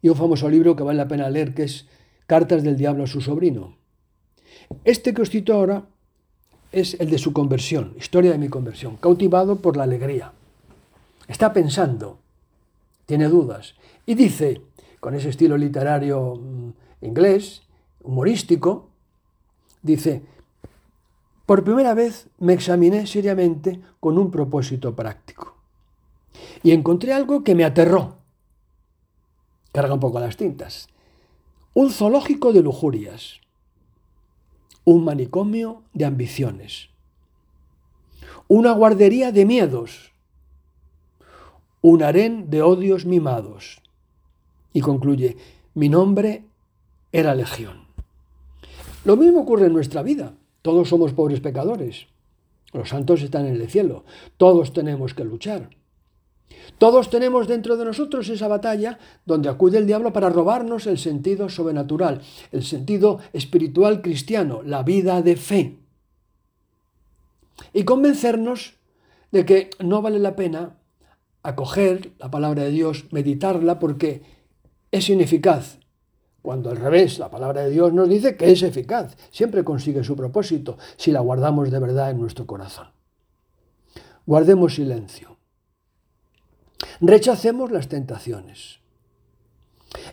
y 0.00 0.10
un 0.10 0.16
famoso 0.16 0.48
libro 0.48 0.76
que 0.76 0.84
vale 0.84 0.98
la 0.98 1.08
pena 1.08 1.30
leer 1.30 1.54
que 1.54 1.64
es 1.64 1.88
Cartas 2.26 2.62
del 2.62 2.76
Diablo 2.76 3.04
a 3.04 3.06
su 3.08 3.20
sobrino. 3.20 3.76
Este 4.84 5.14
que 5.14 5.22
os 5.22 5.30
cito 5.30 5.54
ahora 5.54 5.86
es 6.72 6.96
el 7.00 7.10
de 7.10 7.18
su 7.18 7.32
conversión, 7.32 7.94
historia 7.98 8.32
de 8.32 8.38
mi 8.38 8.48
conversión, 8.48 8.96
cautivado 8.96 9.56
por 9.56 9.76
la 9.76 9.84
alegría. 9.84 10.32
Está 11.26 11.52
pensando, 11.52 12.18
tiene 13.06 13.28
dudas, 13.28 13.74
y 14.06 14.14
dice, 14.14 14.60
con 15.00 15.14
ese 15.14 15.30
estilo 15.30 15.56
literario 15.56 16.36
mm, 16.36 17.06
inglés, 17.06 17.62
humorístico, 18.02 18.90
dice, 19.82 20.22
por 21.46 21.64
primera 21.64 21.94
vez 21.94 22.28
me 22.38 22.52
examiné 22.54 23.06
seriamente 23.06 23.80
con 24.00 24.18
un 24.18 24.30
propósito 24.30 24.94
práctico 24.94 25.56
y 26.62 26.72
encontré 26.72 27.12
algo 27.12 27.44
que 27.44 27.54
me 27.54 27.64
aterró 27.64 28.24
carga 29.74 29.92
un 29.92 30.00
poco 30.00 30.20
las 30.20 30.36
tintas. 30.36 30.88
Un 31.74 31.90
zoológico 31.90 32.52
de 32.52 32.62
lujurias. 32.62 33.40
Un 34.84 35.04
manicomio 35.04 35.82
de 35.92 36.04
ambiciones. 36.04 36.90
Una 38.46 38.70
guardería 38.70 39.32
de 39.32 39.44
miedos. 39.44 40.12
Un 41.82 42.04
harén 42.04 42.50
de 42.50 42.62
odios 42.62 43.04
mimados. 43.04 43.82
Y 44.72 44.80
concluye, 44.80 45.36
mi 45.74 45.88
nombre 45.88 46.44
era 47.10 47.34
Legión. 47.34 47.88
Lo 49.04 49.16
mismo 49.16 49.40
ocurre 49.40 49.66
en 49.66 49.72
nuestra 49.72 50.02
vida. 50.02 50.34
Todos 50.64 50.88
somos 50.88 51.12
pobres 51.12 51.40
pecadores. 51.40 52.06
Los 52.72 52.88
santos 52.88 53.20
están 53.20 53.44
en 53.44 53.60
el 53.60 53.68
cielo. 53.68 54.06
Todos 54.38 54.72
tenemos 54.72 55.12
que 55.12 55.22
luchar. 55.22 55.68
Todos 56.78 57.10
tenemos 57.10 57.46
dentro 57.48 57.76
de 57.76 57.84
nosotros 57.84 58.30
esa 58.30 58.48
batalla 58.48 58.98
donde 59.26 59.50
acude 59.50 59.76
el 59.76 59.86
diablo 59.86 60.14
para 60.14 60.30
robarnos 60.30 60.86
el 60.86 60.96
sentido 60.96 61.50
sobrenatural, 61.50 62.22
el 62.50 62.64
sentido 62.64 63.18
espiritual 63.34 64.00
cristiano, 64.00 64.62
la 64.62 64.82
vida 64.82 65.20
de 65.20 65.36
fe. 65.36 65.80
Y 67.74 67.84
convencernos 67.84 68.76
de 69.32 69.44
que 69.44 69.68
no 69.80 70.00
vale 70.00 70.18
la 70.18 70.34
pena 70.34 70.78
acoger 71.42 72.12
la 72.18 72.30
palabra 72.30 72.62
de 72.62 72.70
Dios, 72.70 73.04
meditarla, 73.10 73.78
porque 73.78 74.22
es 74.90 75.10
ineficaz. 75.10 75.83
Cuando 76.44 76.68
al 76.68 76.76
revés, 76.76 77.18
la 77.18 77.30
palabra 77.30 77.62
de 77.62 77.70
Dios 77.70 77.94
nos 77.94 78.06
dice 78.06 78.36
que 78.36 78.52
es 78.52 78.62
eficaz, 78.62 79.16
siempre 79.30 79.64
consigue 79.64 80.04
su 80.04 80.14
propósito 80.14 80.76
si 80.98 81.10
la 81.10 81.20
guardamos 81.20 81.70
de 81.70 81.78
verdad 81.78 82.10
en 82.10 82.20
nuestro 82.20 82.46
corazón. 82.46 82.88
Guardemos 84.26 84.74
silencio 84.74 85.38
Rechacemos 87.00 87.70
las 87.70 87.88
tentaciones. 87.88 88.80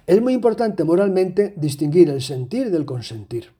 Es 0.07 0.21
muy 0.21 0.31
importante 0.31 0.85
moralmente 0.85 1.53
distinguir 1.57 2.09
el 2.09 2.21
sentir 2.21 2.71
del 2.71 2.85
consentir. 2.85 3.51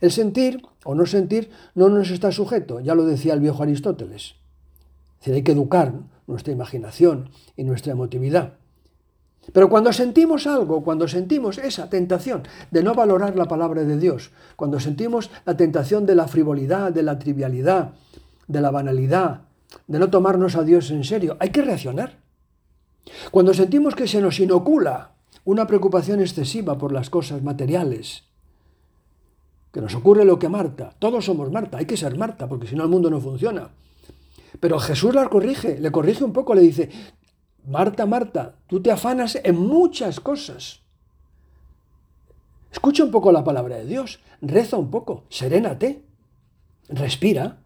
El 0.00 0.10
sentir 0.10 0.62
o 0.84 0.96
no 0.96 1.06
sentir 1.06 1.52
no 1.76 1.88
nos 1.88 2.10
está 2.10 2.32
sujeto, 2.32 2.80
ya 2.80 2.96
lo 2.96 3.04
decía 3.04 3.32
el 3.32 3.38
viejo 3.38 3.62
Aristóteles. 3.62 4.34
Es 5.22 5.32
hay 5.32 5.44
que 5.44 5.52
educar 5.52 5.94
nuestra 6.26 6.52
imaginación 6.52 7.30
y 7.56 7.62
nuestra 7.62 7.92
emotividad. 7.92 8.58
Pero 9.52 9.68
cuando 9.68 9.92
sentimos 9.92 10.46
algo, 10.46 10.82
cuando 10.82 11.06
sentimos 11.08 11.58
esa 11.58 11.88
tentación 11.88 12.42
de 12.70 12.82
no 12.82 12.94
valorar 12.94 13.36
la 13.36 13.46
palabra 13.46 13.84
de 13.84 13.98
Dios, 13.98 14.30
cuando 14.56 14.80
sentimos 14.80 15.30
la 15.44 15.56
tentación 15.56 16.06
de 16.06 16.14
la 16.14 16.28
frivolidad, 16.28 16.92
de 16.92 17.02
la 17.02 17.18
trivialidad, 17.18 17.92
de 18.48 18.60
la 18.60 18.70
banalidad, 18.70 19.42
de 19.86 19.98
no 19.98 20.10
tomarnos 20.10 20.56
a 20.56 20.62
Dios 20.62 20.90
en 20.90 21.04
serio, 21.04 21.36
hay 21.40 21.50
que 21.50 21.62
reaccionar. 21.62 22.18
Cuando 23.30 23.54
sentimos 23.54 23.94
que 23.94 24.08
se 24.08 24.20
nos 24.20 24.40
inocula 24.40 25.12
una 25.44 25.66
preocupación 25.66 26.20
excesiva 26.20 26.76
por 26.76 26.92
las 26.92 27.08
cosas 27.08 27.42
materiales, 27.42 28.24
que 29.72 29.80
nos 29.80 29.94
ocurre 29.94 30.24
lo 30.24 30.38
que 30.38 30.48
Marta, 30.48 30.94
todos 30.98 31.24
somos 31.24 31.52
Marta, 31.52 31.78
hay 31.78 31.86
que 31.86 31.96
ser 31.96 32.16
Marta, 32.16 32.48
porque 32.48 32.66
si 32.66 32.74
no 32.74 32.82
el 32.82 32.88
mundo 32.88 33.10
no 33.10 33.20
funciona. 33.20 33.70
Pero 34.58 34.78
Jesús 34.78 35.14
la 35.14 35.28
corrige, 35.28 35.78
le 35.78 35.92
corrige 35.92 36.24
un 36.24 36.32
poco, 36.32 36.54
le 36.54 36.62
dice, 36.62 36.88
Marta, 37.66 38.06
Marta, 38.06 38.54
tú 38.68 38.80
te 38.80 38.92
afanas 38.92 39.38
en 39.42 39.58
muchas 39.58 40.20
cosas. 40.20 40.82
Escucha 42.70 43.02
un 43.02 43.10
poco 43.10 43.32
la 43.32 43.42
palabra 43.42 43.76
de 43.76 43.86
Dios, 43.86 44.20
reza 44.40 44.76
un 44.76 44.90
poco, 44.90 45.24
serénate, 45.28 46.04
respira, 46.88 47.58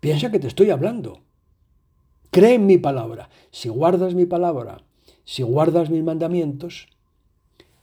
piensa 0.00 0.30
que 0.30 0.40
te 0.40 0.48
estoy 0.48 0.70
hablando. 0.70 1.20
Cree 2.30 2.54
en 2.54 2.66
mi 2.66 2.78
palabra. 2.78 3.30
Si 3.50 3.68
guardas 3.68 4.14
mi 4.14 4.26
palabra, 4.26 4.82
si 5.24 5.42
guardas 5.42 5.88
mis 5.88 6.02
mandamientos, 6.02 6.88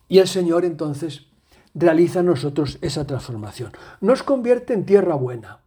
y 0.07 0.19
el 0.19 0.27
Señor 0.27 0.65
entonces 0.65 1.27
realiza 1.73 2.19
en 2.19 2.27
nosotros 2.27 2.79
esa 2.81 3.07
transformación. 3.07 3.71
Nos 4.01 4.23
convierte 4.23 4.73
en 4.73 4.85
tierra 4.85 5.15
buena. 5.15 5.59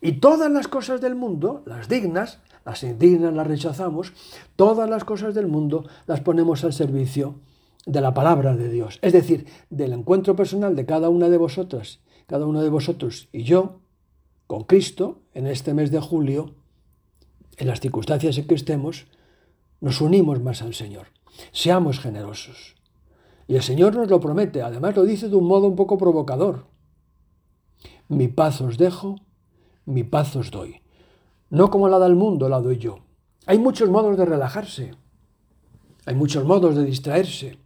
Y 0.00 0.12
todas 0.12 0.50
las 0.50 0.68
cosas 0.68 1.00
del 1.00 1.14
mundo, 1.14 1.62
las 1.64 1.88
dignas, 1.88 2.40
las 2.64 2.82
indignas 2.82 3.34
las 3.34 3.46
rechazamos, 3.46 4.12
todas 4.56 4.88
las 4.88 5.04
cosas 5.04 5.34
del 5.34 5.46
mundo 5.46 5.86
las 6.06 6.20
ponemos 6.20 6.64
al 6.64 6.72
servicio 6.72 7.36
de 7.86 8.00
la 8.00 8.14
palabra 8.14 8.56
de 8.56 8.70
Dios. 8.70 8.98
Es 9.02 9.12
decir, 9.12 9.46
del 9.70 9.92
encuentro 9.92 10.34
personal 10.34 10.74
de 10.74 10.86
cada 10.86 11.08
una 11.08 11.28
de 11.28 11.36
vosotras, 11.36 12.00
cada 12.26 12.46
uno 12.46 12.62
de 12.62 12.70
vosotros 12.70 13.28
y 13.32 13.42
yo, 13.42 13.80
con 14.46 14.64
Cristo, 14.64 15.20
en 15.34 15.46
este 15.46 15.74
mes 15.74 15.90
de 15.90 16.00
julio, 16.00 16.54
en 17.56 17.66
las 17.66 17.80
circunstancias 17.80 18.38
en 18.38 18.46
que 18.46 18.54
estemos, 18.54 19.06
nos 19.80 20.00
unimos 20.00 20.40
más 20.40 20.62
al 20.62 20.74
Señor. 20.74 21.08
Seamos 21.52 21.98
generosos. 22.00 22.74
Y 23.46 23.56
el 23.56 23.62
Señor 23.62 23.94
nos 23.94 24.08
lo 24.08 24.20
promete, 24.20 24.62
además 24.62 24.96
lo 24.96 25.04
dice 25.04 25.28
de 25.28 25.36
un 25.36 25.46
modo 25.46 25.66
un 25.66 25.76
poco 25.76 25.98
provocador. 25.98 26.66
Mi 28.08 28.28
paz 28.28 28.60
os 28.60 28.78
dejo, 28.78 29.16
mi 29.84 30.04
paz 30.04 30.36
os 30.36 30.50
doy. 30.50 30.83
No 31.50 31.70
como 31.70 31.88
la 31.88 31.98
del 31.98 32.14
mundo 32.14 32.48
la 32.48 32.60
doy 32.60 32.78
yo. 32.78 32.98
Hay 33.46 33.58
muchos 33.58 33.90
modos 33.90 34.16
de 34.16 34.24
relajarse. 34.24 34.94
Hay 36.06 36.14
muchos 36.14 36.44
modos 36.44 36.74
de 36.74 36.84
distraerse. 36.84 37.58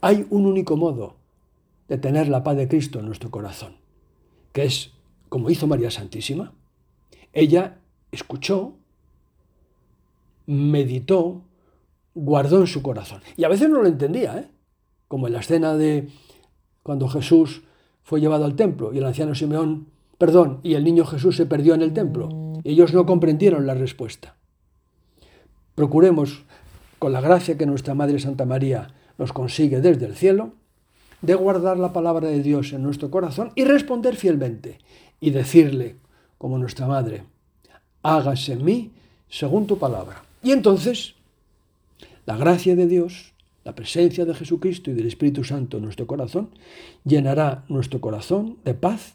Hay 0.00 0.26
un 0.30 0.46
único 0.46 0.76
modo 0.76 1.16
de 1.88 1.98
tener 1.98 2.28
la 2.28 2.42
paz 2.42 2.56
de 2.56 2.68
Cristo 2.68 2.98
en 2.98 3.06
nuestro 3.06 3.30
corazón, 3.30 3.76
que 4.52 4.64
es 4.64 4.92
como 5.28 5.50
hizo 5.50 5.66
María 5.66 5.90
Santísima. 5.90 6.52
Ella 7.32 7.78
escuchó, 8.12 8.74
meditó, 10.46 11.42
guardó 12.14 12.60
en 12.60 12.66
su 12.66 12.82
corazón. 12.82 13.22
Y 13.36 13.44
a 13.44 13.48
veces 13.48 13.68
no 13.68 13.82
lo 13.82 13.88
entendía, 13.88 14.38
¿eh? 14.38 14.48
como 15.08 15.26
en 15.26 15.32
la 15.32 15.40
escena 15.40 15.74
de 15.74 16.08
cuando 16.82 17.08
Jesús 17.08 17.62
fue 18.02 18.20
llevado 18.20 18.44
al 18.44 18.56
templo 18.56 18.92
y 18.92 18.98
el 18.98 19.04
anciano 19.04 19.34
Simeón, 19.34 19.88
perdón, 20.18 20.60
y 20.62 20.74
el 20.74 20.84
niño 20.84 21.04
Jesús 21.04 21.36
se 21.36 21.46
perdió 21.46 21.74
en 21.74 21.82
el 21.82 21.92
templo. 21.92 22.28
Ellos 22.64 22.94
no 22.94 23.06
comprendieron 23.06 23.66
la 23.66 23.74
respuesta. 23.74 24.36
Procuremos, 25.74 26.42
con 26.98 27.12
la 27.12 27.20
gracia 27.20 27.58
que 27.58 27.66
nuestra 27.66 27.94
Madre 27.94 28.18
Santa 28.18 28.46
María 28.46 28.88
nos 29.18 29.32
consigue 29.32 29.80
desde 29.80 30.06
el 30.06 30.16
cielo, 30.16 30.52
de 31.20 31.34
guardar 31.34 31.78
la 31.78 31.92
palabra 31.92 32.28
de 32.28 32.42
Dios 32.42 32.72
en 32.72 32.82
nuestro 32.82 33.10
corazón 33.10 33.52
y 33.54 33.64
responder 33.64 34.16
fielmente 34.16 34.78
y 35.20 35.30
decirle, 35.30 35.96
como 36.38 36.58
nuestra 36.58 36.86
Madre, 36.86 37.24
hágase 38.02 38.52
en 38.52 38.64
mí 38.64 38.92
según 39.28 39.66
tu 39.66 39.78
palabra. 39.78 40.22
Y 40.42 40.52
entonces, 40.52 41.14
la 42.26 42.36
gracia 42.36 42.76
de 42.76 42.86
Dios, 42.86 43.32
la 43.64 43.74
presencia 43.74 44.24
de 44.24 44.34
Jesucristo 44.34 44.90
y 44.90 44.94
del 44.94 45.06
Espíritu 45.06 45.44
Santo 45.44 45.78
en 45.78 45.84
nuestro 45.84 46.06
corazón, 46.06 46.50
llenará 47.04 47.64
nuestro 47.68 48.00
corazón 48.00 48.58
de 48.64 48.74
paz 48.74 49.14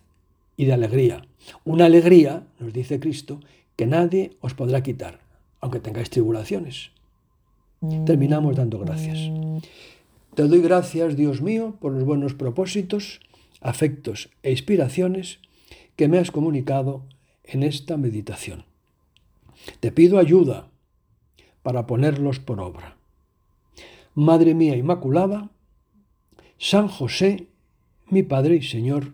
y 0.59 0.65
de 0.65 0.73
alegría. 0.73 1.25
Una 1.63 1.85
alegría, 1.85 2.45
nos 2.59 2.73
dice 2.73 2.99
Cristo, 2.99 3.39
que 3.77 3.87
nadie 3.87 4.35
os 4.41 4.53
podrá 4.53 4.83
quitar, 4.83 5.21
aunque 5.61 5.79
tengáis 5.79 6.09
tribulaciones. 6.09 6.91
Terminamos 8.05 8.57
dando 8.57 8.77
gracias. 8.79 9.19
Te 10.35 10.43
doy 10.43 10.61
gracias, 10.61 11.15
Dios 11.15 11.41
mío, 11.41 11.77
por 11.79 11.93
los 11.93 12.03
buenos 12.03 12.33
propósitos, 12.33 13.21
afectos 13.61 14.31
e 14.43 14.51
inspiraciones 14.51 15.39
que 15.95 16.09
me 16.09 16.17
has 16.17 16.29
comunicado 16.29 17.05
en 17.45 17.63
esta 17.63 17.95
meditación. 17.95 18.65
Te 19.79 19.93
pido 19.93 20.19
ayuda 20.19 20.67
para 21.63 21.87
ponerlos 21.87 22.41
por 22.41 22.59
obra. 22.59 22.97
Madre 24.13 24.53
mía 24.55 24.75
Inmaculada, 24.75 25.51
San 26.57 26.89
José, 26.89 27.47
mi 28.09 28.23
Padre 28.23 28.57
y 28.57 28.63
Señor, 28.63 29.13